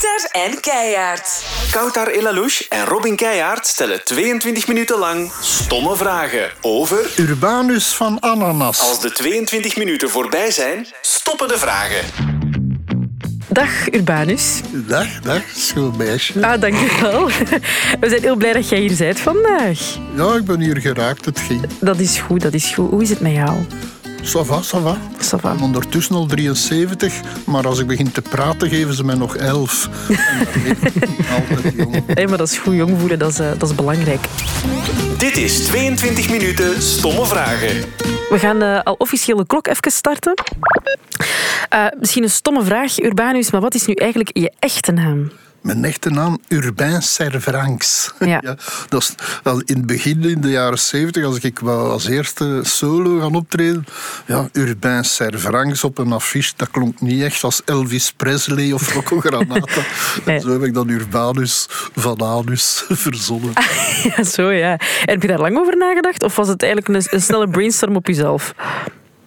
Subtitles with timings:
[0.00, 1.44] Kouter en Keijaard.
[1.70, 7.10] Koutar Elalouche en Robin Keijaard stellen 22 minuten lang stomme vragen over...
[7.16, 8.80] Urbanus van Ananas.
[8.80, 12.04] Als de 22 minuten voorbij zijn, stoppen de vragen.
[13.48, 14.60] Dag Urbanus.
[14.70, 16.46] Dag, dag, schoon meisje.
[16.46, 17.26] Ah, dankjewel.
[18.00, 19.78] We zijn heel blij dat jij hier bent vandaag.
[20.14, 21.66] Ja, ik ben hier geraakt, het ging.
[21.80, 22.90] Dat is goed, dat is goed.
[22.90, 23.66] Hoe is het met jou?
[24.22, 24.96] Ça va, ça va.
[25.20, 25.52] Ça va.
[25.52, 29.36] Ik ben ondertussen al 73, maar als ik begin te praten, geven ze mij nog
[29.36, 29.88] 11.
[30.08, 30.16] En
[30.52, 32.28] dan weet ik altijd jong.
[32.28, 34.20] Maar dat is goed jong voelen, dat is, eh, dat is belangrijk.
[35.18, 37.84] Dit is 22 minuten stomme vragen.
[38.30, 40.34] We gaan eh, al officieel de klok even starten.
[41.68, 45.30] Eh, misschien een stomme vraag, Urbanus, maar wat is nu eigenlijk je echte naam?
[45.60, 48.10] Mijn echte naam, Urbain Servranks.
[48.30, 48.56] Ja.
[48.88, 52.60] dat is, dat in het begin, in de jaren 70, als ik wel als eerste
[52.62, 53.84] solo gaan optreden,
[54.26, 59.20] ja, Urbain Servranks op een affiche, dat klonk niet echt als Elvis Presley of Rocco
[59.24, 59.82] Granata.
[60.24, 60.40] Nee.
[60.40, 63.52] Zo heb ik dan Urbanus van Anus verzonnen.
[64.02, 64.78] Ja, zo ja.
[65.04, 66.22] Heb je daar lang over nagedacht?
[66.22, 68.54] Of was het eigenlijk een, een snelle brainstorm op jezelf?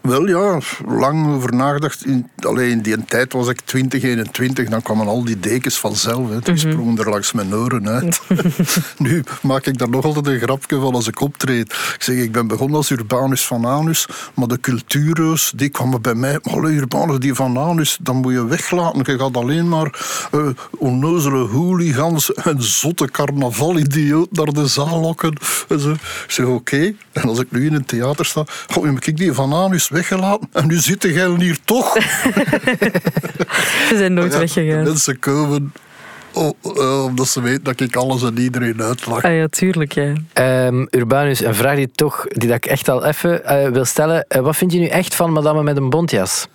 [0.03, 2.05] Wel ja, lang over nagedacht.
[2.39, 6.29] Alleen in die tijd was ik 20, 21, dan kwamen al die dekens vanzelf.
[6.29, 6.39] Hè.
[6.39, 8.21] Die sprongen er langs mijn oren uit.
[8.97, 11.71] nu maak ik daar nog altijd een grapje van als ik optreed.
[11.71, 16.15] Ik zeg, ik ben begonnen als Urbanus van Anus, maar de cultuurreus, die kwamen bij
[16.15, 16.39] mij.
[16.43, 19.13] Maar Urbanus, die van Anus, dan moet je weglaten.
[19.13, 19.99] Je gaat alleen maar
[20.31, 25.37] eh onnozele hooligans en zotte carnavalidioot naar de zaal lokken.
[25.67, 25.91] En zo.
[25.91, 26.93] Ik zeg, oké.
[27.11, 28.45] En als ik nu in een theater sta,
[28.81, 31.93] heb ik die van Anus weggelaten en nu zitten jij hier toch.
[33.89, 34.83] Ze zijn nooit Ja, weggegaan.
[34.83, 35.73] Mensen komen
[36.33, 39.23] oh, omdat ze weten dat ik alles en iedereen uitlach.
[39.23, 40.13] Ah ja, tuurlijk, ja.
[40.33, 44.25] Ehm, Urbanus, een vraag die, toch, die dat ik echt al even eh, wil stellen.
[44.27, 46.47] Eh, wat vind je nu echt van Madame met een bontjas?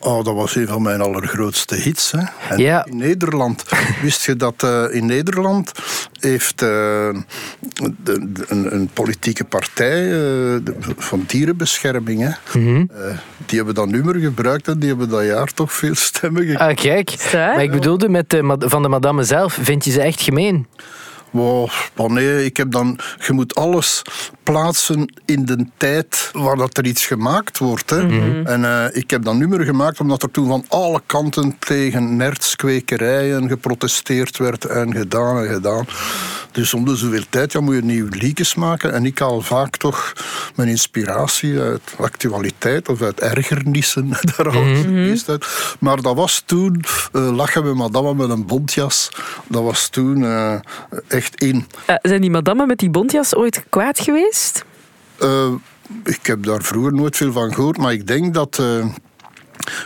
[0.00, 2.12] Oh, dat was een van mijn allergrootste hits.
[2.12, 2.22] Hè.
[2.48, 2.84] En Ja.
[2.84, 3.64] In Nederland.
[4.02, 5.72] Wist je dat eh, in Nederland
[6.24, 6.68] heeft eh,
[8.02, 10.10] de- de- een, een politieke partij eh,
[10.64, 12.76] de- van dierenbescherming, hè, Mhm.
[12.76, 16.66] eh, die hebben dat nummer gebruikt en die hebben dat jaar toch veel stemmen gekregen.
[16.68, 17.30] Ah, kijk.
[17.32, 19.58] Maar ik bedoelde met de, van de madame zelf.
[19.60, 20.66] Vind je ze echt gemeen?
[21.34, 24.02] Wow, maar nee, ik heb dan, je moet alles
[24.42, 27.90] plaatsen in de tijd waar dat er iets gemaakt wordt.
[27.90, 28.00] Hè.
[28.44, 33.48] En eh, ik heb dat nummer gemaakt omdat er toen van alle kanten tegen nertskwekerijen
[33.48, 35.86] geprotesteerd werd en gedaan en gedaan.
[36.52, 38.92] Dus om de zoveel tijd ja, moet je nieuwe liedjes maken.
[38.92, 40.12] En ik haal vaak toch
[40.54, 44.08] mijn inspiratie uit actualiteit of uit ergernissen.
[44.36, 45.76] Daar haal ik het meest uit.
[45.80, 49.08] Maar dat was toen, eh, lachen we madame met een bontjas,
[49.48, 50.24] dat was toen
[51.08, 51.66] echt in.
[51.86, 54.64] Eh, zijn die madammen met die bontjas ooit kwaad geweest?
[55.18, 55.52] Eh,
[56.04, 58.86] ik heb daar vroeger nooit veel van gehoord, maar ik denk dat eh,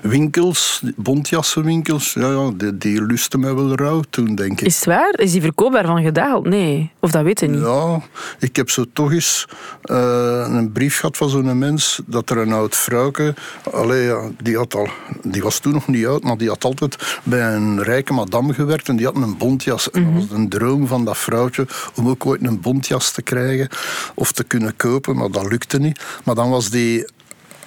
[0.02, 4.66] winkels, bontjassenwinkels, ja, ja, die, die lusten mij wel rauw toen, denk ik.
[4.66, 5.18] Is het waar?
[5.18, 6.46] Is die verkoop daarvan gedaald?
[6.46, 6.90] Nee.
[7.00, 7.60] Of dat weten niet?
[7.60, 8.00] Ja,
[8.38, 9.46] ik heb zo toch eens
[9.82, 13.34] eh, een brief gehad van zo'n mens dat er een oud vrouwke,
[13.72, 14.88] allee, ja, die, had al,
[15.22, 18.88] die was toen nog niet oud, maar die had altijd bij een rijke madame gewerkt
[18.88, 19.90] en die had een bontjas.
[19.90, 23.68] En dat was een droom van dat vrouwtje om ook ooit een bontjas te krijgen
[24.14, 26.00] of te kunnen kopen, maar dat lukte niet.
[26.24, 27.06] Maar dan was die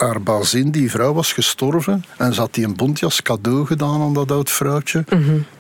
[0.02, 4.14] haar bazin, die vrouw, was gestorven en ze had die een bontjas cadeau gedaan aan
[4.14, 5.04] dat oud vrouwtje.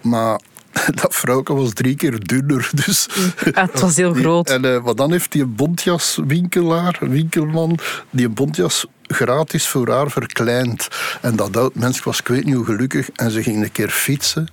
[0.02, 0.40] Maar
[1.02, 3.07] dat vrouwke was drie keer dunner, dus...
[3.35, 4.50] Het was heel groot.
[4.50, 7.79] En, eh, maar dan heeft die bontjaswinkelaar, winkelman,
[8.09, 10.88] die een bontjas gratis voor haar verkleind.
[11.22, 13.90] En dat oud mens was, ik weet niet hoe gelukkig, en ze ging een keer
[13.90, 14.47] fietsen.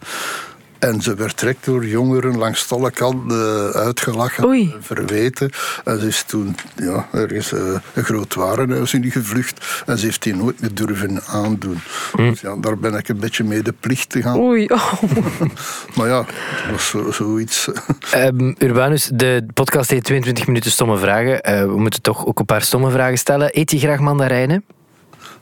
[0.78, 4.72] En ze werd direct door jongeren langs alle kanten eh, uitgelachen, Oei.
[4.74, 5.50] en verweten.
[5.84, 7.60] En ze is toen ja, ergens eh,
[7.94, 9.82] een groot warenhuis in gevlucht.
[9.86, 11.80] En ze heeft die nooit meer durven aandoen.
[12.16, 14.38] Dus ja, daar ben ik een beetje mee de plicht te gaan.
[14.38, 14.64] Oei.
[14.64, 14.92] Oh.
[15.96, 17.68] Maar ja, dat was zo, zoiets.
[18.10, 21.40] Ehm, Urbanus, de podcast heet 22 minuten stomme vragen.
[21.40, 23.48] Eh, we moeten toch ook een paar stomme vragen stellen.
[23.52, 24.64] Eet je graag mandarijnen?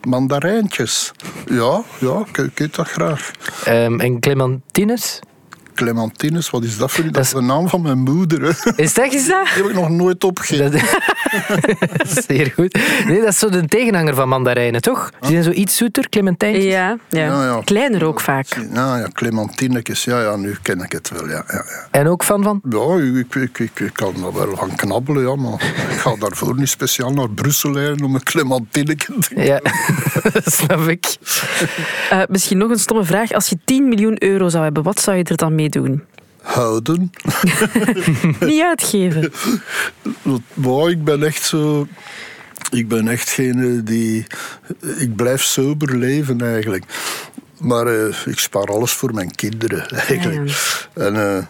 [0.03, 1.11] Mandarijntjes.
[1.45, 3.31] Ja, ja, ik, ik dat graag.
[3.65, 5.19] Ehm, en clementines?
[5.77, 7.09] Clementines, wat is dat voor u?
[7.11, 8.41] Dat is de naam van mijn moeder.
[8.41, 8.51] Hè.
[8.63, 9.47] Die Is dat eens dat?
[9.49, 10.71] heb ik nog nooit opgegeten.
[10.71, 12.79] Dat- Zeer goed.
[13.07, 15.11] Nee, dat is zo de tegenhanger van mandarijnen, toch?
[15.19, 16.63] Die zijn zo iets zoeter, clementijntjes.
[16.63, 17.25] Ja, ja.
[17.25, 17.61] Ja, ja.
[17.63, 18.45] Kleiner ook vaak.
[18.73, 20.03] Ja, ja, clementinekes.
[20.03, 21.27] Ja, ja, nu ken ik het wel.
[21.27, 21.87] Ja, ja, ja.
[21.91, 22.61] En ook van van?
[22.69, 25.53] Ja, ik, ik, ik, ik kan er wel van knabbelen, ja, maar
[25.91, 29.59] ik ga daarvoor niet speciaal naar Brussel rijden om een clementineke te Ja,
[30.33, 31.15] dat snap ik.
[32.09, 33.31] Eh, misschien nog een stomme vraag.
[33.31, 36.03] Als je 10 miljoen euro zou hebben, wat zou je er dan mee doen?
[36.47, 37.11] houden.
[38.39, 39.31] Niet uitgeven.
[40.53, 41.87] Maar ik ben echt zo...
[42.71, 44.25] Ik ben echt geen die...
[44.97, 46.83] Ik blijf sober leven eigenlijk.
[47.59, 50.51] Maar eh, ik spaar alles voor mijn kinderen, eigenlijk.
[50.93, 51.45] En eh,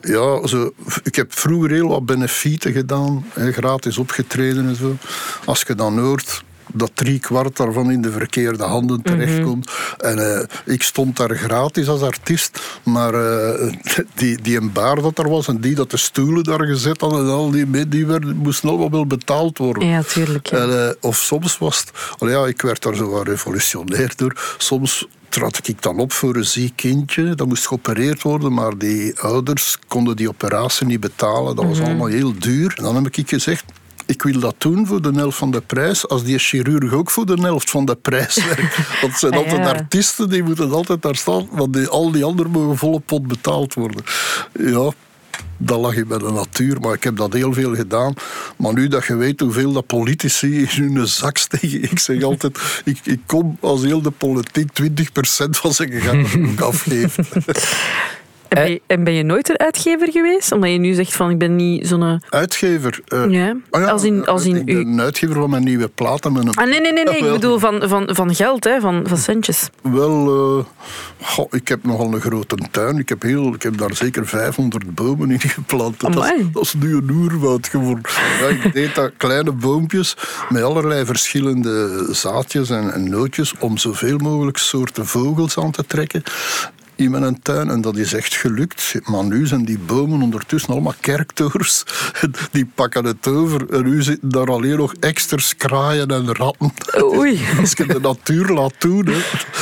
[0.00, 0.72] ja, zo,
[1.02, 3.24] ik heb vroeger heel wat benefieten gedaan.
[3.32, 4.96] Hè, gratis opgetreden en zo.
[5.44, 9.70] Als je dan hoort dat drie kwart daarvan in de verkeerde handen terechtkomt.
[9.98, 13.72] En eh, ik stond daar gratis als artiest, maar eh,
[14.14, 17.20] die, die een baar dat er was en die dat de stoelen daar gezet hadden
[17.20, 19.88] en al die, mee, die werden, moesten allemaal wel betaald worden.
[19.88, 20.46] Ja, tuurlijk.
[20.46, 20.56] ja.
[20.56, 21.90] En, eh, of soms was het...
[22.30, 24.54] Ja, ik werd daar zo revolutionair door.
[24.58, 27.34] Soms trad ik dan op voor een ziek kindje.
[27.34, 31.56] Dat moest geopereerd worden, maar die ouders konden die operatie niet betalen.
[31.56, 32.74] Dat was allemaal heel duur.
[32.76, 33.64] En dan heb ik gezegd...
[34.08, 37.26] Ik wil dat doen voor de helft van de prijs, als die chirurg ook voor
[37.26, 38.76] de helft van de prijs werkt.
[39.00, 39.68] Want het zijn Ah, altijd ja.
[39.72, 43.74] artiesten, die moeten altijd daar staan, want die, al die anderen mogen volle pot betaald
[43.74, 44.02] worden.
[44.58, 44.90] Ja,
[45.56, 48.14] dat lag in bij de natuur, maar ik heb dat heel veel gedaan.
[48.56, 52.58] Maar nu dat je weet hoeveel dat politici in hun zak steken, ik zeg altijd,
[52.84, 54.84] ik, ik kom als heel de politiek 20%
[55.50, 57.18] van zijn gegaan afgeeft.
[58.48, 60.52] En ben, je, en ben je nooit een uitgever geweest?
[60.52, 62.22] Omdat je nu zegt van ik ben niet zo'n...
[62.28, 63.00] Uitgever.
[63.06, 66.36] eh, Ja, ah als in- als in ik ben een uitgever van mijn nieuwe platen.
[66.36, 67.16] Ah, nee, nee, nee, nee.
[67.18, 69.68] ik bedoel van, van, van geld, hè, van, van centjes.
[69.82, 70.26] Wel,
[70.58, 70.64] eh,
[71.26, 72.98] goh, ik heb nogal een grote tuin.
[72.98, 76.00] Ik heb, heel, ik heb daar zeker 500 bomen in geplant.
[76.00, 78.02] Dat is, dat is nu een oerwoud geworden.
[78.40, 80.16] Ja, ik deed dat kleine boompjes
[80.48, 86.22] met allerlei verschillende zaadjes en, en nootjes om zoveel mogelijk soorten vogels aan te trekken
[86.98, 87.70] in mijn tuin.
[87.70, 88.94] En dat is echt gelukt.
[89.04, 91.82] Maar nu zijn die bomen ondertussen allemaal kerktoors.
[92.50, 93.70] Die pakken het over.
[93.70, 96.72] En nu zitten daar alleen nog extra kraaien en ratten.
[97.02, 97.40] Oei.
[97.60, 99.20] Als je de natuur laat doen, hè,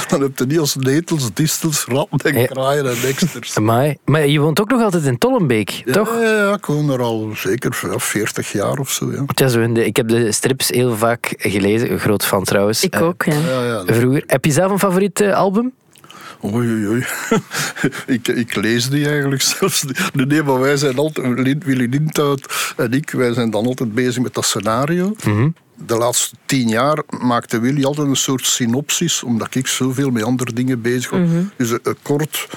[0.08, 2.46] dan heb je niet als netels, distels, ratten en Ja.
[2.46, 3.56] kraaien en eksters.
[3.56, 3.96] Amai.
[4.04, 6.14] Maar je woont ook nog altijd in Tollenbeek, toch?
[6.20, 9.12] Ja, ik woon er al zeker ja, 40 jaar of zo.
[9.36, 9.48] Ja.
[9.48, 11.92] Zo de- ik heb de strips heel vaak gelezen.
[11.92, 12.84] Een groot fan trouwens.
[12.84, 13.34] Ik Eh, ook, ja.
[13.34, 14.22] Ja, ja, Vroeger.
[14.26, 15.72] Heb je zelf een favoriet album?
[16.44, 17.04] Oei, oei, oei.
[18.16, 19.82] ik, ik lees die eigenlijk zelfs.
[19.84, 20.26] niet.
[20.26, 24.34] Nee, maar wij zijn altijd, Willy Lindhout en ik, wij zijn dan altijd bezig met
[24.34, 25.14] dat scenario.
[25.86, 30.52] De laatste tien jaar maakte Willy altijd een soort synopsis, omdat ik zoveel met andere
[30.52, 31.20] dingen bezig was.
[31.56, 32.48] Dus een, een kort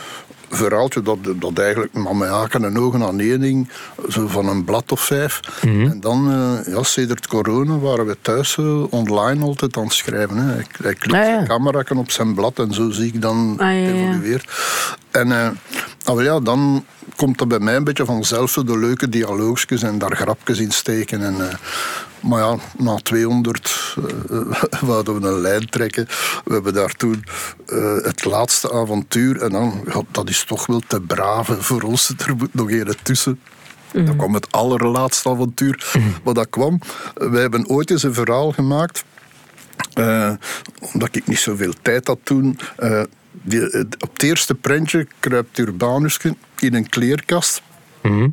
[0.50, 3.69] verhaaltje dat, dat eigenlijk maar met haken en ogen aan één ding,
[4.10, 5.40] zo van een blad of vijf.
[5.62, 10.38] En dan, eh, ja, sedert corona waren we thuis eh, online altijd aan het schrijven.
[10.38, 10.54] Hè.
[10.54, 11.34] Hij, hij klikt Ah, ja.
[11.34, 14.51] zijn camera op zijn blad en zo zie ik dan Ah, ja, evolueert.
[15.12, 15.57] En
[16.04, 16.86] wel ja, dan
[17.16, 20.72] komt er bij mij een beetje vanzelf zo de leuke dialoogjes en daar grapjes in
[20.72, 21.24] steken.
[21.24, 21.36] En,
[22.21, 23.95] maar ja, na 200
[24.30, 26.07] eh, wouden we een lijn trekken.
[26.45, 27.24] We hebben daar toen
[27.66, 29.42] eh, het laatste avontuur.
[29.42, 32.13] En dan, ja, dat is toch wel te braven voor ons.
[32.18, 33.39] Er moet nog een tussen.
[33.92, 35.92] Dan kwam het allerlaatste avontuur.
[36.24, 36.80] Maar dat kwam,
[37.13, 39.04] wij hebben ooit eens een verhaal gemaakt.
[39.94, 40.31] Eh,
[40.94, 42.60] omdat ik niet zoveel tijd had toen.
[42.77, 46.19] eh, die, eh, op het eerste prentje kruipt Urbanus
[46.60, 47.62] in een kleerkast.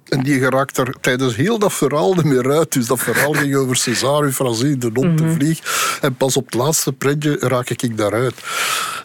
[0.08, 2.72] En die geraakt er tijdens heel dat verhaal niet meer uit.
[2.72, 5.98] Dus dat verhaal ging over César Francine, de hond, de vlieg.
[6.00, 8.34] En pas op het laatste prentje raak ik daaruit.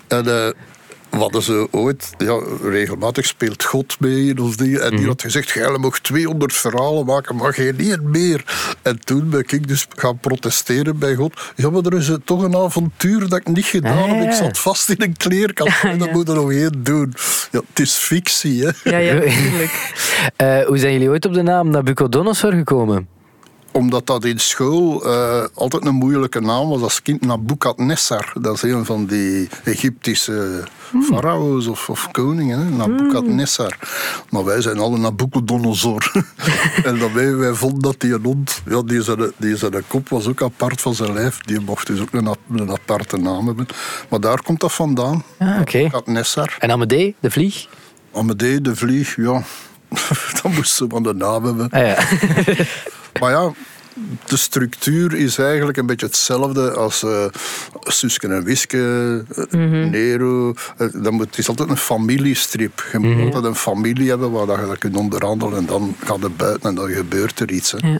[0.07, 0.55] En we
[1.21, 4.55] hadden ze ooit, ja, regelmatig speelt God mee in ons.
[4.55, 8.43] En die had gezegd, jij mag 200 verhalen maken, maar geen één meer.
[8.81, 11.51] En toen ben ik dus gaan protesteren bij God.
[11.55, 14.23] Ja, maar er is toch een avontuur dat ik niet gedaan heb.
[14.23, 14.37] Ik Ah.
[14.37, 15.83] zat vast in een kleerkast.
[15.91, 17.13] En dat moet er nog één doen.
[17.51, 18.71] Ja, het is fictie, hè.
[18.91, 19.91] Ja, ja, natuurlijk.
[20.35, 23.07] Eh, hoe zijn jullie ooit op de naam Nabucodonosor gekomen?
[23.71, 27.21] Omdat dat in school eh, altijd een moeilijke naam was als kind.
[27.21, 28.33] Nabukadnessar.
[28.39, 30.63] Dat is een van die Egyptische
[31.03, 32.59] farao's of, of koningen.
[32.59, 32.69] Hè?
[32.69, 33.77] Nabukadnessar.
[34.29, 36.11] Maar wij zijn alle Nabucodonosor.
[36.83, 38.61] en dan wij, wij vonden dat die een hond...
[38.69, 41.37] Ja, die zijn, die zijn kop was ook apart van zijn lijf.
[41.37, 43.67] Die mocht dus ook een, ap- een aparte naam hebben.
[44.09, 45.23] Maar daar komt dat vandaan.
[45.39, 45.47] Ah.
[45.47, 46.55] Nabukadnessar.
[46.59, 47.67] En Amadee, de vlieg?
[48.13, 49.43] Amadee, de vlieg, ja...
[50.41, 51.69] dan moest ze van de naam hebben.
[51.69, 51.97] Ah, ja.
[53.19, 53.53] Baja,
[54.25, 57.25] de structuur is eigenlijk een beetje hetzelfde als eh
[57.83, 60.53] Suske en Wiske, eh, Nero.
[60.77, 62.83] Eh, dan moet, het is altijd een familiestrip.
[62.91, 66.21] Je moet altijd een familie hebben waar dat je dat kunt onderhandelen en dan gaat
[66.21, 67.71] het buiten en dan gebeurt er iets.
[67.71, 67.87] Hè.
[67.87, 67.99] Ja.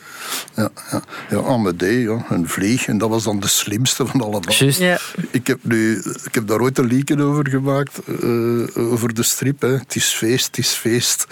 [0.55, 1.01] Ja, ja.
[1.29, 2.88] ja Amadee, ja, een vlieg.
[2.88, 4.53] En dat was dan de slimste van allemaal.
[4.53, 4.79] Juist.
[4.79, 5.00] Ja.
[5.31, 9.62] Ik heb, nu, ik heb daar ooit een liedje over gemaakt, eh, over de strip.
[9.62, 9.77] Hè.
[9.77, 11.27] Het is feest, het is feest.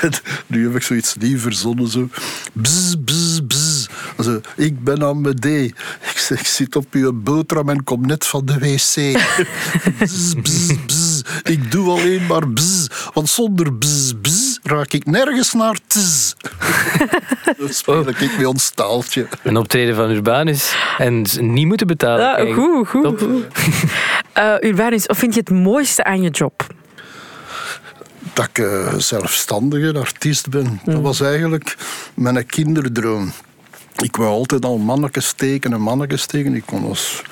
[0.46, 1.88] Nu heb ik zoiets nieuw verzonnen.
[1.88, 2.08] Zo.
[2.52, 3.75] Bzz, bzz, bzz.
[4.20, 5.64] Zo, ik ben Amadee.
[6.12, 9.18] Ik, zeg, ik zit op uw boterham en kom net van de wc.
[9.98, 11.22] bzz, bzz, bzz.
[11.42, 12.86] Ik doe alleen maar bzz.
[13.14, 16.32] Want zonder bzz, bzz raak ik nergens naar tz.
[17.58, 19.26] Dan speel ik met ons taaltje.
[19.42, 20.74] Een optreden van Urbanus.
[20.98, 22.46] En niet moeten betalen.
[22.46, 23.22] Ja, goed, goed.
[24.32, 26.66] Eh, Urbanus, wat vind je het mooiste aan je job?
[28.36, 30.80] dat ik eh, zelfstandige artiest ben.
[30.84, 31.76] Dat was eigenlijk
[32.14, 33.32] mijn kinderdroom.
[34.02, 36.58] Ik wou altijd al mannetjes tekenen, mannetjes tekenen.
[36.58, 37.22] Ik kon als,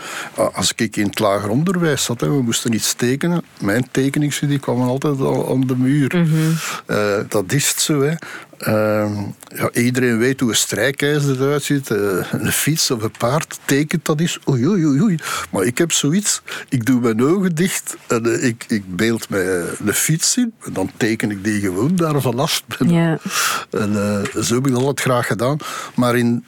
[0.52, 3.42] als ik in het lager onderwijs zat, we moesten iets tekenen.
[3.60, 6.26] Mijn tekeningsstudie kwam altijd al aan de muur.
[6.86, 8.02] Eh, dat is het zo.
[8.02, 8.14] Hè.
[8.60, 9.18] Uh,
[9.56, 11.90] ja, iedereen weet hoe een strijkijzer eruit ziet.
[11.90, 14.38] Uh, een fiets of een paard tekent dat is.
[14.48, 15.18] Oei, oei, oei.
[15.50, 16.42] Maar ik heb zoiets.
[16.68, 20.52] Ik doe mijn ogen dicht en uh, ik, ik beeld mij de fiets in.
[20.64, 22.62] En dan teken ik die gewoon daar vanaf.
[22.86, 23.18] Ja.
[23.70, 23.92] En
[24.44, 25.58] zo heb ik dat altijd graag gedaan.
[25.94, 26.44] Maar in,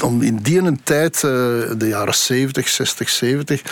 [0.00, 3.62] om in die een tijd, de jaren 70, 60, 70,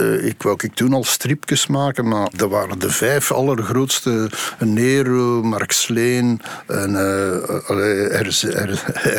[0.00, 4.30] uh, ik wou ik toen al stripjes maken, maar dat waren de vijf allergrootste.
[4.58, 8.20] Nero, Mark Sleen, en, uh,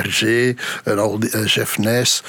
[0.03, 0.21] RG,
[0.83, 2.23] en al die, uh, Jeff Nijs.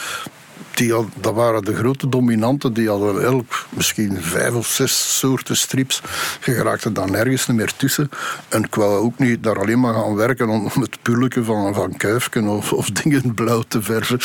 [0.75, 2.73] Die dat waren de grote dominanten.
[2.73, 6.01] Die hadden elk misschien vijf of zes soorten strips.
[6.45, 8.11] Je geraakte daar nergens meer tussen.
[8.49, 11.97] En ik wou ook niet daar alleen maar gaan werken om het pulletje van, van
[11.97, 14.19] Kuifken of, of dingen blauw te verven.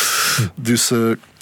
[0.55, 0.91] Dus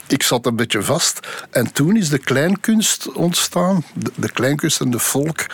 [0.07, 1.19] ik zat een beetje vast.
[1.49, 3.83] En toen is de kleinkunst ontstaan.
[3.93, 5.45] De, de kleinkunst en de volk.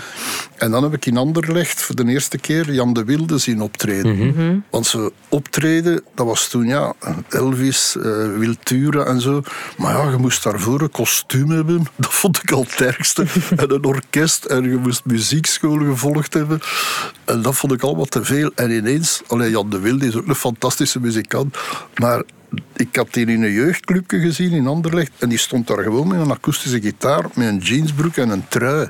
[0.58, 4.15] En dan heb ik in Anderlecht voor de eerste keer Jan de Wilde zien optreden.
[4.15, 4.27] Mhm.
[4.27, 4.60] Mhm.
[4.70, 6.93] Want ze optreden, dat was toen ja,
[7.29, 8.03] Elvis, uh,
[8.38, 9.41] Wiltura en zo.
[9.77, 11.86] Maar ja, je moest daarvoor een kostuum hebben.
[11.96, 13.25] Dat vond ik al het ergste.
[13.55, 14.46] en een orkest.
[14.46, 16.60] En je moest muziekschool gevolgd hebben.
[17.25, 18.51] En dat vond ik allemaal te veel.
[18.55, 21.58] En ineens, alleen Jan de Wilde is ook een fantastische muzikant.
[21.96, 22.24] Maar
[22.75, 25.12] ik had die in een jeugdclubje gezien in Anderlecht.
[25.20, 28.89] En die stond daar gewoon met een akoestische gitaar, met een jeansbroek en een trui.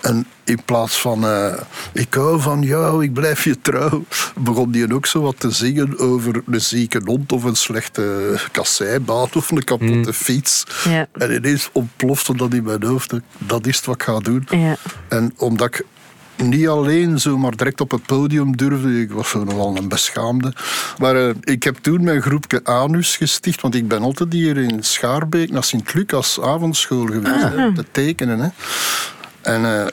[0.00, 1.54] En in plaats van uh,
[1.92, 4.04] ik hou van jou, ik blijf je trouw,
[4.36, 9.28] begon die ook zo wat te zingen over een zieke hond of een slechte kasseibaan
[9.34, 10.66] of een kapotte fiets.
[10.84, 11.08] Ja.
[11.12, 13.12] En ineens ontplofte dat in mijn hoofd.
[13.38, 14.46] Dat is wat ik ga doen.
[14.50, 14.76] Ja.
[15.08, 15.84] En omdat ik
[16.36, 19.00] niet alleen zomaar direct op het podium durfde.
[19.00, 20.52] Ik was zo nogal een beschaamde.
[20.98, 24.82] Maar uh, ik heb toen mijn groepje Anus gesticht, want ik ben altijd hier in
[24.84, 27.56] Schaarbeek naar Sint-Lucas avondschool geweest, Ah.
[27.56, 28.38] hè, te tekenen.
[28.40, 28.48] Hè.
[29.42, 29.86] En uh,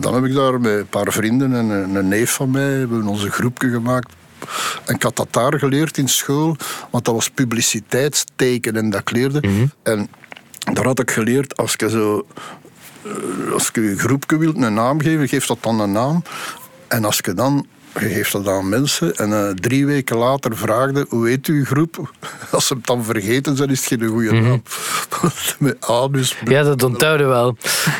[0.00, 3.02] dan heb ik daar met een paar vrienden en een, een neef van mij hebben
[3.02, 4.12] we onze groepje gemaakt.
[4.84, 6.56] En ik had dat daar geleerd in school,
[6.90, 9.68] want dat was publiciteitstekenen dat ik leerde.
[9.82, 10.08] En
[10.72, 12.26] daar had ik geleerd, als je zo
[13.52, 16.22] als je een groepje wilt een naam geven, geef dat dan een naam.
[16.88, 17.66] En als je dan
[18.00, 22.10] je geeft dat aan mensen en uh, drie weken later vraagde hoe heet uw groep?
[22.50, 24.62] Als ze het dan vergeten zijn, is het geen goede naam.
[25.58, 26.36] Met anus.
[26.44, 27.56] Ja, dat onthouden wel.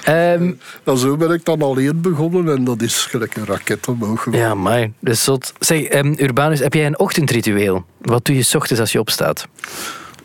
[0.09, 4.26] Um, en zo ben ik dan alleen begonnen en dat is gelijk een raket omhoog.
[4.30, 5.52] Ja, maar dus zot.
[5.59, 7.85] Zeg, um, Urbanus, heb jij een ochtendritueel?
[8.00, 9.49] Wat doe je 's ochtends als je opstaat?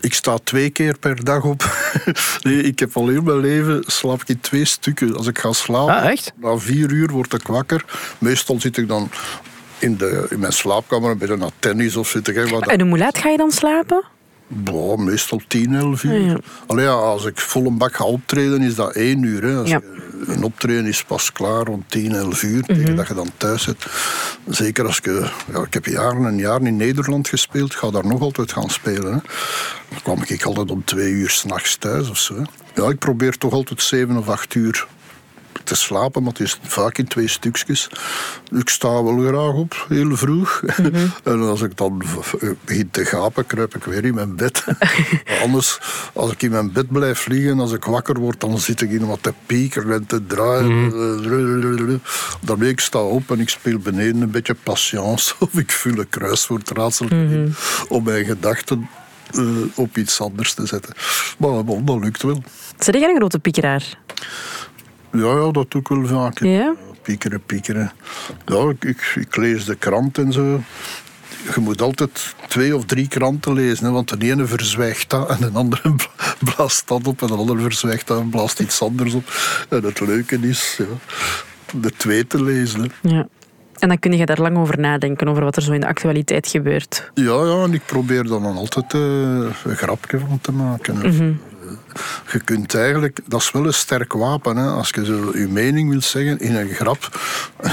[0.02, 1.64] Ik sta twee keer per dag op.
[2.44, 5.16] nee, ik heb al heel mijn leven slaap ik in twee stukken.
[5.18, 6.34] Als ik ga slapen, ah, echt?
[6.42, 7.86] na vier uur word ik wakker.
[8.18, 9.10] Meestal zit ik dan
[9.80, 12.36] in, de, in mijn slaapkamer een beetje naar tennis of zit ik.
[12.36, 14.04] En hoe laat ga je dan slapen?
[14.48, 16.22] Boah, meestal 10, 11 uur.
[16.22, 16.38] Ja.
[16.68, 19.44] Allee, ja, als ik vol een bak ga optreden, is dat 1 uur.
[19.44, 19.56] Hè.
[19.58, 19.80] Als Ja.
[19.84, 23.64] je- een optreden is pas klaar rond 10, 11 uur, tegen dat je dan thuis
[23.64, 23.86] zit.
[24.50, 25.30] Zeker als je...
[25.54, 29.14] Ja, ik heb jaren en jaren in Nederland gespeeld, ga daar nog altijd gaan spelen.
[29.14, 29.20] Hè.
[29.90, 32.36] Dan kwam ik altijd om twee uur s'nachts thuis of zo.
[32.36, 32.44] hè.
[32.82, 34.88] Ja, ik probeer toch altijd 7 of 8 uur
[35.64, 37.90] te slapen, maar het is vaak in twee stukjes.
[38.58, 40.62] Ik sta wel graag op, heel vroeg.
[41.24, 42.04] en als ik dan
[42.66, 44.64] begin te gapen, kruip ik weer in mijn bed.
[45.44, 45.80] Anders,
[46.14, 49.08] als ik in mijn bed blijf liggen, als ik wakker word, dan zit ik in
[49.08, 50.92] wat te piekeren en te draaien.
[52.42, 55.34] Daarmee ik sta op en ik speel beneden een beetje patience.
[55.40, 57.56] Of ik vul een kruiswoordraadsel in
[57.88, 58.90] om mijn gedachten
[59.34, 59.46] eh,
[59.76, 60.94] op iets anders te zetten.
[61.38, 62.44] Maar bon, dat lukt wel.
[62.80, 63.98] Zeg jij een grote piekeraar?
[65.18, 66.40] Ja, ja, dat doe ik wel vaak.
[66.40, 66.74] Ja?
[67.02, 67.92] Piekeren, piekeren.
[68.46, 70.62] Ja, ik, ik, ik lees de krant en zo.
[71.56, 75.38] Je moet altijd twee of drie kranten lezen, hè, want de ene verzwijgt dat en
[75.40, 79.14] de andere bla- blaast dat op en de andere verzwijgt dat en blaast iets anders
[79.14, 79.24] op.
[79.70, 80.86] En het leuke is ja,
[81.80, 82.82] de twee te lezen.
[82.82, 82.88] Hè.
[83.02, 83.28] Ja.
[83.80, 86.48] En dan kun je daar lang over nadenken, over wat er zo in de actualiteit
[86.48, 87.12] gebeurt.
[87.14, 91.40] Ja, ja, en ik probeer er dan altijd eh, een grapje van te maken.
[92.32, 95.90] Je kunt eigenlijk, dat is wel een sterk wapen, hè, als je zo je mening
[95.90, 97.20] wilt zeggen in een grap.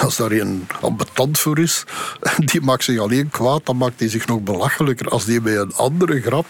[0.00, 1.84] Als daar een ambetant voor is,
[2.52, 5.08] die maakt zich alleen kwaad, dan maakt hij zich nog belachelijker.
[5.08, 6.46] Als die bij een andere grap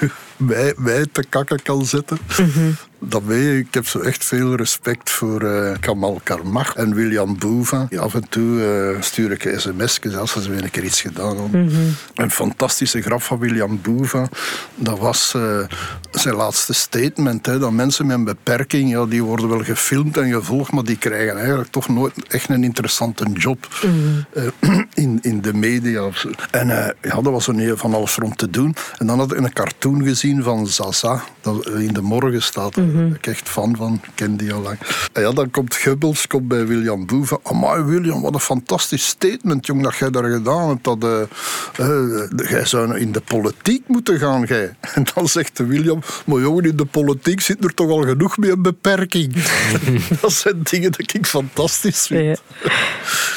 [0.76, 2.18] mij, te kakken kan zetten.
[2.36, 7.88] weet Ik heb zo echt veel respect voor eh, Kamal Karmach en William Boeva.
[7.98, 11.70] Af en toe eh, stuur ik sms'jes als ze weer een keer iets gedaan hadden.
[12.14, 14.28] Een fantastische grap van William Boeva.
[14.74, 15.58] Dat was eh,
[16.10, 17.46] zijn laatste statement.
[17.46, 20.98] Hè, dat mensen met een beperking, ja, die worden wel gefilmd en gevolgd, maar die
[20.98, 23.68] krijgen eigenlijk toch nooit echt een interessante job
[24.32, 24.42] eh,
[25.04, 26.06] in, in de media.
[26.06, 26.30] of zo.
[26.50, 26.66] En
[27.02, 28.76] ja, dat was een van alles rond te doen.
[28.98, 32.76] En dan had ik een cartoon gezien van Zaza, dat in de morgen staat.
[32.92, 34.78] Daar ben ik echt fan van, ik ken die al lang.
[35.12, 37.38] En ja, dan komt Gubbels, komt bij William Boeva.
[37.42, 40.84] Amai William, wat een fantastisch statement, jong, dat jij daar gedaan hebt.
[40.84, 41.22] Dat, eh,
[41.76, 44.74] eh, jij zou in de politiek moeten gaan, jij.
[44.94, 48.36] En dan zegt de William, maar jongen, in de politiek zit er toch al genoeg
[48.36, 49.34] met een beperking.
[50.20, 52.42] dat zijn dingen dat ik fantastisch vind.
[52.62, 52.70] Ja.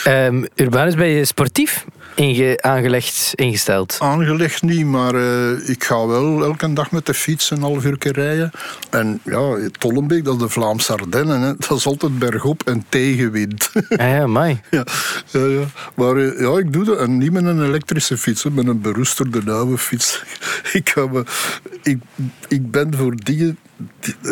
[0.04, 3.98] Ehm, Urbanus, ben je sportief inge- aangelegd, ingesteld?
[4.00, 7.98] Aangelegd niet, maar eh, ik ga wel elke dag met de fiets een half uur
[8.00, 8.52] rijden.
[8.90, 11.42] En ja, Tollenbeek, dat is de Vlaamse Ardennen.
[11.42, 11.54] Hè.
[11.58, 13.72] Dat is altijd bergop en tegenwind.
[13.90, 14.62] Ah ja, mai.
[14.72, 14.84] ja,
[15.32, 15.64] ja, ja.
[15.96, 17.00] Maar eh, ja, ik doe dat.
[17.00, 20.24] En niet met een elektrische fiets, hè, met een beroesterde oude fiets.
[20.74, 21.24] ik, ga me,
[21.84, 21.98] ik,
[22.48, 23.58] ik ben voor dingen...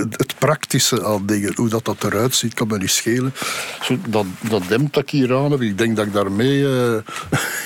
[0.09, 3.33] Het praktische aan dingen, hoe dat, dat eruit ziet, kan me niet schelen.
[3.81, 6.93] Zo, dat, dat dempt dat ik hier aan ik denk dat ik daarmee eh,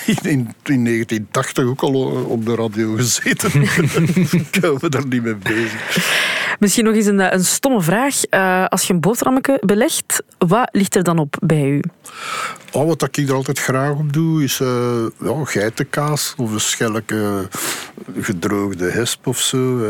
[0.14, 1.94] in, in, in 1980 ook al
[2.24, 3.62] op de radio gezeten
[4.52, 6.26] ik hou me daar niet mee bezig.
[6.58, 8.24] Misschien nog eens een, eh, een stomme vraag.
[8.24, 11.82] Eh, als je een boterhammetje belegt, wat ligt er dan op bij u?
[12.72, 17.48] Oh, wat ik er altijd graag op doe, is eh, ja, geitenkaas of een schelke
[18.18, 19.80] gedroogde hesp of zo.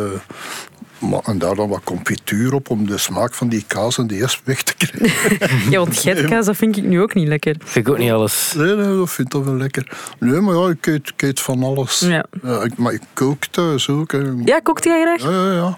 [0.98, 4.20] Maar, en daar dan wat confituur op om de smaak van die kaas en die
[4.20, 5.36] hesp weg te krijgen.
[5.70, 7.56] Ja, want geitkaas, dat vind ik nu ook niet lekker.
[7.64, 8.52] Vind ik ook niet alles.
[8.56, 9.96] Nee, nee, dat vind ik toch wel lekker.
[10.18, 12.00] Nee, maar ja, ik eet, ik eet van alles.
[12.00, 12.26] Ja.
[12.62, 14.12] ik, maar ik kook thuis ook.
[14.12, 14.22] Hè.
[14.44, 15.22] Ja, kookt jij graag?
[15.22, 15.76] Ja, ja, ja.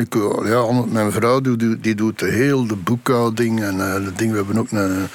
[0.00, 4.12] Ik, eh, ja, mijn vrouw die, die, doet de heel de boekhouding en eh, de
[4.12, 4.30] ding.
[4.30, 5.08] We hebben ook een,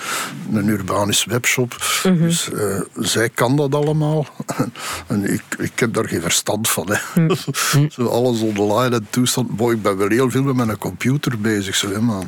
[0.54, 1.76] een urbanisch webshop.
[2.04, 4.26] Dus eh, zij kan dat allemaal.
[5.08, 6.90] en ik, ik heb daar geen verstand van.
[6.92, 7.28] Hè.
[7.90, 9.50] zo alles online en toestand.
[9.50, 11.76] Boy, ik ben wel heel veel met mijn computer bezig.
[11.76, 12.24] Zo, hè, maar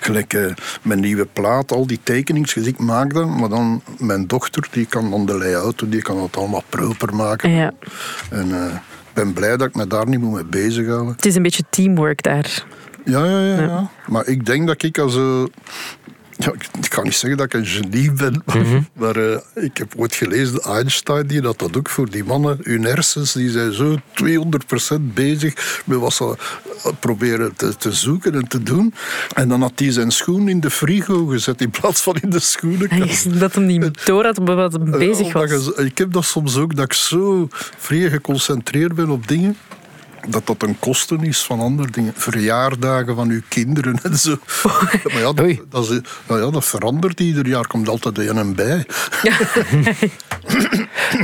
[0.00, 3.26] Gelijk mijn nieuwe plaat, al die tekeningsjes, ik maak dat.
[3.26, 7.14] Maar dan mijn dochter, die kan dan de layout doen, die kan dat allemaal proper
[7.14, 7.50] maken.
[7.50, 7.72] Ja.
[8.30, 8.52] En
[9.24, 11.12] ben blij dat ik me daar niet moet mee bezighouden.
[11.12, 12.64] Het is een beetje teamwork daar.
[13.04, 13.90] Ja, ja, ja, ja.
[14.06, 15.16] Maar ik denk dat ik als...
[15.16, 15.42] eh,
[16.38, 18.56] ja, ik, kan niet zeggen dat ik een genie ben, maar,
[18.92, 22.82] maar, eh, ik heb ooit gelezen, Einstein, die dat, dat ook voor die mannen, hun
[22.84, 26.36] hersens, die zijn zo 200% bezig met wat ze
[26.84, 28.94] eh, proberen te, te zoeken en te doen.
[29.34, 32.38] En dan had hij zijn schoen in de frigo gezet in plaats van in de
[32.40, 33.40] schoenenkast.
[33.40, 35.50] Dat hem niet door had wat hem bezig was.
[35.50, 37.48] je- ik heb dat soms ook, dat ik zo
[37.78, 39.56] vrij geconcentreerd ben op dingen
[40.28, 42.12] dat dat een kosten is van andere dingen.
[42.16, 44.36] Verjaardagen van uw kinderen en zo.
[45.12, 47.66] Maar ja, dat, is, nou ja, dat verandert ieder jaar.
[47.66, 48.86] komt altijd een en bij.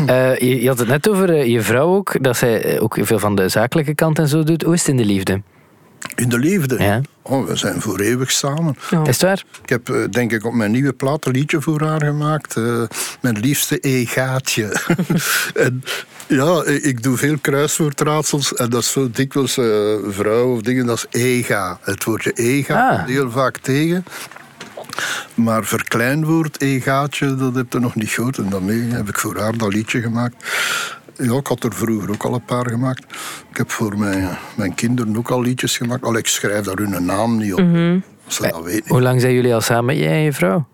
[0.06, 2.98] Eh, je, je had het net over eh, je vrouw ook, dat zij eh, ook
[3.00, 4.62] veel van de zakelijke kant en zo doet.
[4.62, 5.42] Hoe is het in de liefde?
[6.14, 6.82] In de liefde.
[6.82, 7.00] Ja.
[7.22, 8.76] Oh, we zijn voor eeuwig samen.
[8.90, 9.00] Ja.
[9.02, 9.44] Is het waar?
[9.62, 12.56] Ik heb eh, denk ik op mijn nieuwe plaat een liedje voor haar gemaakt.
[12.56, 12.82] eh,
[13.20, 14.76] mijn liefste egaatje.
[15.54, 15.82] en
[16.26, 18.54] ja, ik doe veel kruiswoordraadsels.
[18.54, 19.66] En dat is zo dikwijls eh,
[20.08, 21.78] vrouw of dingen, dat is ega.
[21.82, 22.96] Het woordje ega Ah.
[22.96, 24.04] komt heel vaak tegen.
[25.34, 28.38] Maar verkleinwoord, egaatje, dat heb je nog niet gehoord.
[28.38, 30.34] En daarmee heb ik voor haar dat liedje gemaakt.
[31.16, 33.04] Ja, ik had er vroeger ook al een paar gemaakt.
[33.50, 36.04] Ik heb voor mijn, mijn kinderen ook al liedjes gemaakt.
[36.04, 37.60] Al ik schrijf daar hun naam niet op.
[38.24, 38.88] Als ze dat weten.
[38.88, 40.66] Hoe lang zijn jullie al samen, jij en je vrouw?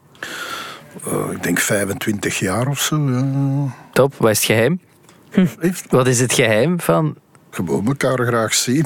[1.05, 3.11] Eh, ik denk 25 jaar of zo.
[3.11, 3.75] Ja.
[3.93, 4.81] Top, wat is het geheim?
[5.59, 7.17] Heeft Wat is het geheim van...
[7.51, 8.85] gewoon elkaar graag zien.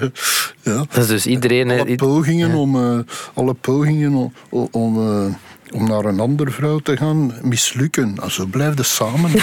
[0.62, 0.84] ja.
[0.88, 1.70] Dat is dus iedereen...
[1.70, 2.98] Alle eh, pogingen, om, eh,
[3.34, 4.32] alle pogingen om,
[4.70, 5.34] om, eh,
[5.72, 8.18] om naar een andere vrouw te gaan mislukken.
[8.22, 9.30] En zo blijf je samen.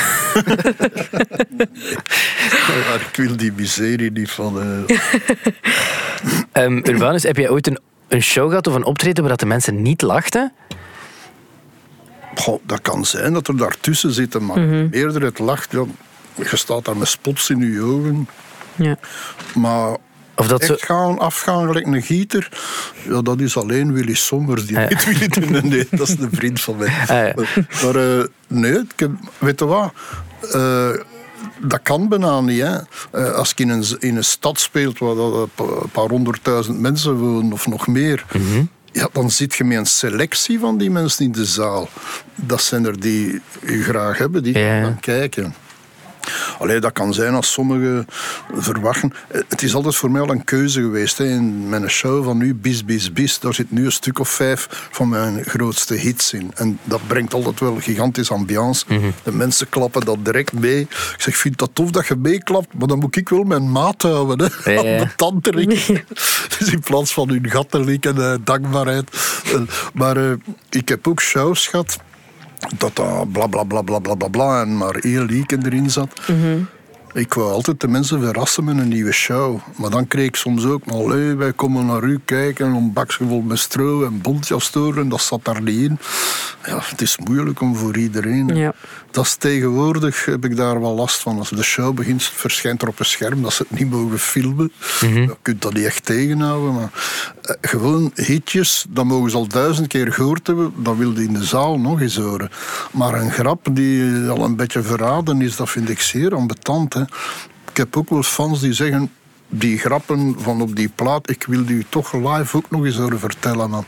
[2.67, 4.61] Ja, ik wil die miserie niet van.
[4.61, 4.97] eh,
[6.63, 9.45] ehm, Urbanus, heb jij ooit een, een show gehad of een optreden waar dat de
[9.45, 10.53] mensen niet lachten?
[12.35, 14.57] Goh, dat kan zijn dat er daartussen zitten, maar
[14.91, 15.71] eerder het lacht.
[15.71, 15.83] Ja,
[16.35, 18.27] je staat daar met spots in je ogen.
[18.75, 18.97] Ja.
[19.55, 19.97] Maar
[20.35, 22.49] Of dat echt gaan, afgaan gelijk een gieter,
[23.09, 24.95] ja, dat is alleen Willy Sommers die Ah, ja.
[24.95, 25.69] niet Willy doen.
[25.69, 26.87] Nee, dat is een vriend van mij.
[26.87, 27.33] Ah, ja.
[27.83, 29.93] Maar eh, nee, ik heb, weet je wat?
[30.51, 30.89] Eh,
[31.61, 32.61] dat kan bijna niet.
[32.61, 32.77] Hè.
[33.11, 36.09] Eh, als ik in een, in een stad speelt waar dat een pa- een paar
[36.09, 38.63] honderdduizend mensen wonen of nog meer, Mhm.
[38.91, 41.89] ja, dan zit je met een selectie van die mensen in de zaal.
[42.35, 45.53] Dat zijn er die u graag hebben, die gaan kijken.
[46.59, 48.05] Allee, dat kan zijn als sommigen
[48.53, 49.13] verwachten.
[49.27, 51.17] Eh, Het is altijd voor mij al een keuze geweest.
[51.17, 51.25] Hè.
[51.25, 54.87] In mijn show van nu, Bis Bis Bis, daar zit nu een stuk of vijf
[54.91, 56.51] van mijn grootste hits in.
[56.55, 58.85] En dat brengt altijd wel gigantisch ambiance.
[59.23, 60.79] De mensen klappen dat direct mee.
[60.79, 64.01] Ik zeg, vind dat tof dat je meeklapt, maar dan moet ik wel mijn maat
[64.01, 64.51] houden.
[64.63, 64.71] Hè.
[64.71, 65.11] Ja, ja.
[65.17, 66.01] Aan de.
[66.59, 69.09] Dus in plaats van hun gat te likken, eh, dankbaarheid.
[69.45, 69.61] Eh,
[69.93, 70.17] maar
[70.69, 71.97] ik heb ook shows gehad
[72.77, 76.21] dat dat bla bla bla bla bla bla bla en maar één lieken erin zat.
[77.13, 79.59] Ik wou altijd de mensen verrassen met een nieuwe show.
[79.77, 83.25] Maar dan kreeg ik soms ook, maar allee, wij komen naar u kijken, een bakje
[83.27, 85.99] vol met stro en bontjas storen, dat zat daar niet in.
[86.65, 88.47] Ja, het is moeilijk om voor iedereen.
[88.47, 88.73] Ja.
[89.13, 91.37] Dat is tegenwoordig, heb ik daar wel last van.
[91.37, 94.71] Als de show begint, verschijnt er op een scherm dat ze het niet mogen filmen.
[94.99, 96.73] Je kunt dat niet echt tegenhouden.
[96.73, 96.89] Maar
[97.41, 100.73] eh, gewoon hitjes, dat mogen ze al duizend keer gehoord hebben.
[100.77, 102.49] Dat wilde in de zaal nog eens horen.
[102.91, 106.93] Maar een grap die al een beetje verraden is, dat vind ik zeer ambetant.
[106.93, 107.01] Hè.
[107.69, 109.11] Ik heb ook wel fans die zeggen
[109.49, 113.19] die grappen van op die plaat, ik wil die toch live ook nog eens horen
[113.19, 113.69] vertellen.
[113.69, 113.83] Maar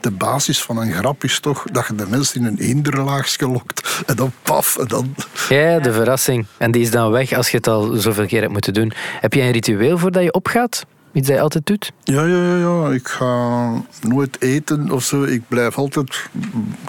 [0.00, 4.02] de basis van een grap is toch dat je de mensen in een hinderlaagje lokt
[4.06, 5.14] en dan paf en dan...
[5.48, 6.46] Ja, de verrassing.
[6.56, 8.92] En die is dan weg als je het al zoveel keer hebt moeten doen.
[9.20, 10.84] Heb jij een ritueel voordat je opgaat?
[11.14, 11.92] Iets dat je altijd doet?
[12.04, 12.90] Ja, ja, ja, ja.
[12.90, 15.22] Ik ga nooit eten of zo.
[15.22, 16.28] Ik blijf altijd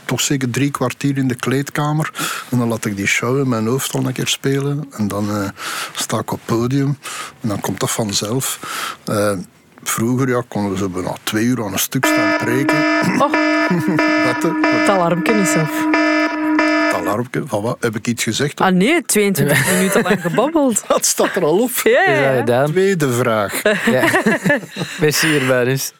[0.05, 2.11] toch zeker drie kwartier in de kleedkamer.
[2.49, 4.87] En dan laat ik die show in mijn hoofd al een keer spelen.
[4.91, 5.49] En dan eh,
[5.93, 6.97] sta ik op het podium.
[7.41, 8.59] En dan komt dat vanzelf.
[9.05, 9.37] Eh,
[9.83, 12.77] vroeger ja, konden ze bijna twee uur aan een stuk staan preken.
[13.19, 13.75] Oh, hè?
[14.25, 16.13] Wat, het alarmpje is af.
[17.07, 17.43] Alarmpje.
[17.45, 17.77] Van wat?
[17.79, 18.59] Heb ik iets gezegd?
[18.59, 20.83] Ah nee, 22 minuten lang gebabbeld.
[20.87, 21.71] Dat staat er al op.
[21.83, 22.65] Ja?
[22.65, 23.61] Tweede vraag.
[23.85, 24.03] Ja.
[24.99, 25.91] Merci, Urbanus.